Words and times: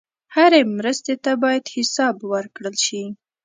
هره 0.35 0.59
مرستې 0.77 1.13
ته 1.23 1.31
باید 1.43 1.63
حساب 1.75 2.15
ورکړل 2.33 2.75
شي. 2.85 3.03